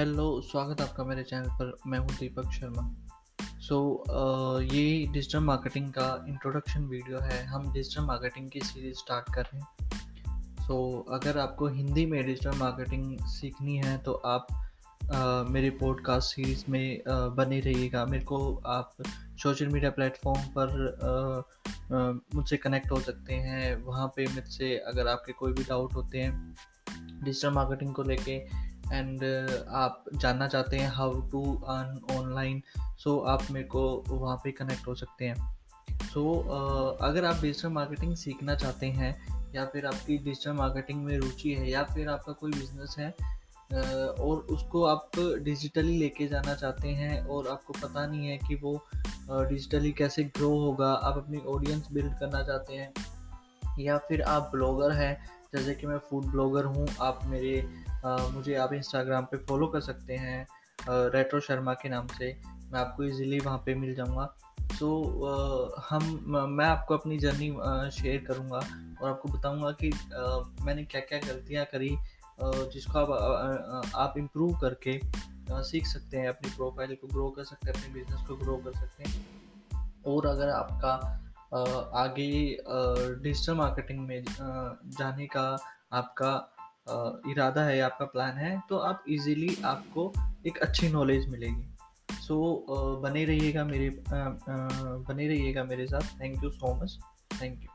Hello 0.00 0.40
स्वागत 0.40 0.80
है 0.80 0.88
आपका 0.88 1.04
मेरे 1.04 1.22
चैनल 1.22 1.48
पर। 1.50 1.76
मैं 1.86 1.98
हूँ 1.98 2.08
Deepak 2.08 2.50
Sharma. 2.50 2.82
So 3.60 4.04
so, 4.06 4.12
uh, 4.12 4.74
ये 4.74 5.06
डिजिटल 5.06 5.38
मार्केटिंग 5.38 5.90
का 5.92 6.24
इंट्रोडक्शन 6.28 6.84
वीडियो 6.84 7.18
है। 7.18 7.44
हम 7.44 7.72
डिजिटल 7.72 8.04
मार्केटिंग 8.04 8.48
की 8.50 8.60
सीरीज़ 8.60 8.96
स्टार्ट 8.98 9.34
कर 9.34 9.42
रहे 9.42 9.58
हैं। 9.58 9.90
सो 10.60 11.04
so, 11.08 11.14
अगर 11.14 11.38
आपको 11.38 11.66
हिंदी 11.66 12.06
में 12.06 12.26
डिजिटल 12.26 12.56
मार्केटिंग 12.58 13.18
सीखनी 13.20 13.76
है 13.76 13.98
तो 13.98 14.12
आप 14.12 14.46
uh, 15.04 15.50
मेरे 15.50 15.70
पॉडकास्ट 15.70 16.34
सीरीज़ 16.34 16.64
में 16.68 17.02
uh, 17.02 17.36
बने 17.36 17.60
रहिएगा। 17.60 18.06
मेरे 18.06 18.24
को 18.24 18.56
आप 18.66 18.96
सोशल 19.42 19.68
मीडिया 19.68 19.90
प्लेटफॉर्म 19.90 20.42
पर 20.58 21.44
मुझसे 22.34 22.56
कनेक्ट 22.56 22.90
हो 22.90 23.00
सकते 23.00 23.34
हैं। 23.34 23.82
वहाँ 23.84 24.08
पे 24.16 24.26
मुझसे 24.26 24.76
अगर 24.78 25.08
आपके 25.08 25.32
कोई 25.32 25.52
भी 25.52 25.64
डाउट 25.64 25.94
होते 25.94 26.18
हैं 26.18 26.54
डिजिटल 27.24 27.50
मार्केटिंग 27.50 27.94
को 27.94 28.02
लेके 28.02 28.69
एंड 28.92 29.18
uh, 29.18 29.68
आप 29.68 30.04
जानना 30.14 30.48
चाहते 30.48 30.76
हैं 30.76 30.88
how 30.88 31.20
to 31.20 31.56
earn 31.56 32.16
online 32.16 32.62
so 32.98 33.18
आप 33.18 33.42
मेरे 33.50 33.66
को 33.66 34.04
वहाँ 34.08 34.36
पे 34.44 34.52
कनेक्ट 34.52 34.86
हो 34.86 34.94
सकते 34.94 35.24
हैं। 35.24 35.56
सो 35.90 36.34
so, 36.34 37.00
uh, 37.00 37.10
अगर 37.10 37.24
आप 37.24 37.42
डिजिटल 37.42 37.68
मार्केटिंग 37.68 38.16
सीखना 38.16 38.54
चाहते 38.54 38.86
हैं 38.86 39.40
या 39.54 39.66
फिर 39.66 39.86
आपकी 39.86 40.18
डिजिटल 40.18 40.52
मार्केटिंग 40.52 41.04
में 41.04 41.18
रुचि 41.18 41.54
है 41.54 41.70
या 41.70 41.82
फिर 41.84 42.08
आपका 42.08 42.32
कोई 42.32 42.50
बिज़नेस 42.50 42.96
है 42.98 43.14
uh, 43.14 44.20
और 44.20 44.36
उसको 44.36 44.84
आप 44.84 45.10
डिजिटली 45.18 45.98
लेके 45.98 46.26
जाना 46.26 46.54
चाहते 46.54 46.88
हैं 46.88 47.26
और 47.26 47.48
आपको 47.48 47.72
पता 47.72 48.06
नहीं 48.06 48.28
है 48.28 48.38
कि 48.38 48.54
वो 48.54 48.84
डिजिटली 49.30 49.92
uh, 49.92 49.98
कैसे 49.98 50.24
ग्रो 50.24 50.50
होगा 50.50 50.92
आप 50.92 51.16
अपनी 51.16 51.38
ऑडियंस 51.38 51.88
बिल्ड 51.92 52.18
करना 52.18 52.42
चाहते 52.42 52.74
हैं 52.74 52.92
या 53.78 53.98
फिर 53.98 54.22
आप 54.22 54.50
ब्लॉगर 54.54 54.92
हैं 54.92 55.40
जैसे 55.54 55.74
कि 55.74 55.86
मैं 55.86 55.98
फ़ूड 55.98 56.24
ब्लॉगर 56.24 56.64
हूँ 56.64 56.88
आप 57.00 57.20
मेरे 57.24 57.68
मुझे 58.04 58.54
आप 58.56 58.72
इंस्टाग्राम 58.72 59.24
पे 59.24 59.36
फॉलो 59.46 59.66
कर 59.66 59.80
सकते 59.80 60.16
हैं 60.16 60.46
रेट्रो 60.88 61.40
शर्मा 61.40 61.74
के 61.74 61.88
नाम 61.88 62.06
से। 62.08 62.32
मैं 62.72 62.80
आपको 62.80 63.04
इजीली 63.04 63.38
वहाँ 63.38 63.58
पे 63.66 63.74
मिल 63.74 63.94
जाऊँगा। 63.94 64.24
सो 64.70 64.76
तो 64.76 65.82
हम, 65.88 66.02
मैं 66.50 66.66
आपको 66.66 66.96
अपनी 66.96 67.18
जर्नी 67.18 67.50
शेयर 67.92 68.24
करूँगा 68.24 68.60
और 69.02 69.10
आपको 69.10 69.28
बताऊँगा 69.28 69.70
कि 69.82 69.90
मैंने 70.64 70.84
क्या 70.84 71.00
क्या 71.00 71.18
गलतियाँ 71.20 71.64
करी 71.64 71.96
जिसको 72.42 72.98
आप 72.98 73.92
आप 73.96 74.14
इम्प्रूव 74.18 74.58
करके 74.60 74.98
सीख 75.64 75.86
सकते 75.86 76.16
हैं, 76.16 76.28
अपनी 76.28 76.50
प्रोफ़ाइल 76.50 76.94
को 76.94 77.08
ग्रो 77.08 77.28
कर 77.30 77.44
सकते 77.44 77.70
हैं, 77.70 77.74
अपने 77.74 77.92
बिज़नेस 77.94 78.26
को 78.28 78.36
ग्रो 78.36 78.56
कर 78.56 78.72
सकते 78.72 79.04
हैं। 79.04 80.02
और 80.06 80.26
अगर 80.26 80.48
आपका 80.50 80.92
आगे 81.96 82.30
डिजिटल 83.22 83.54
मार्केटिंग 83.54 84.00
में 84.08 84.24
जाने 84.98 85.26
का 85.26 85.44
आपका 85.92 86.32
इरादा 86.86 87.64
है 87.64 87.80
आपका 87.80 88.04
प्लान 88.06 88.36
है 88.36 88.60
तो 88.68 88.76
आप 88.78 89.04
इजीली 89.08 89.56
आपको 89.64 90.12
एक 90.46 90.58
अच्छी 90.58 90.88
नॉलेज 90.88 91.28
मिलेगी। 91.28 92.14
सो 92.16 92.36
so, 92.68 93.02
बने 93.02 93.24
रहिएगा 93.24 93.64
मेरे 93.64 93.90
बने 94.08 95.28
रहिएगा 95.28 95.64
मेरे 95.64 95.86
साथ। 95.86 96.20
Thank 96.20 96.42
you 96.44 96.50
so 96.50 96.74
much 96.74 96.98
thank 97.42 97.62
you 97.62 97.68